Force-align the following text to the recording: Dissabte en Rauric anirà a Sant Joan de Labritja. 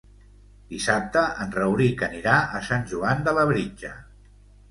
Dissabte 0.69 1.21
en 1.43 1.51
Rauric 1.57 2.01
anirà 2.09 2.39
a 2.59 2.63
Sant 2.69 2.89
Joan 2.93 3.23
de 3.27 3.37
Labritja. 3.41 3.93